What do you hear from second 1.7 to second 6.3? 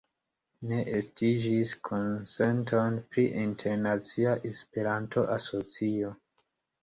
konsento pri internacia Esperanto-asocio.